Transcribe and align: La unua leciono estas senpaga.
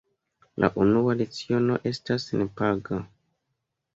La 0.63 0.67
unua 0.85 1.13
leciono 1.19 1.77
estas 1.91 2.27
senpaga. 2.31 3.01